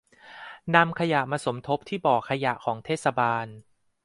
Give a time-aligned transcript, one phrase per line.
[0.75, 3.47] นำขยะมาสมทบที่บ่อขยะของเทศบาล